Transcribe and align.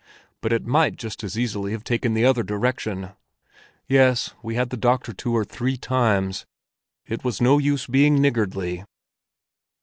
But 0.41 0.51
it 0.51 0.65
might 0.65 0.95
just 0.95 1.23
as 1.23 1.37
easily 1.37 1.73
have 1.73 1.83
taken 1.83 2.15
the 2.15 2.25
other 2.25 2.41
direction. 2.41 3.11
Yes, 3.87 4.33
we 4.41 4.55
had 4.55 4.71
the 4.71 4.75
doctor 4.75 5.13
to 5.13 5.35
her 5.35 5.45
three 5.45 5.77
times; 5.77 6.47
it 7.05 7.23
was 7.23 7.39
no 7.39 7.59
use 7.59 7.85
being 7.85 8.19
niggardly." 8.19 8.83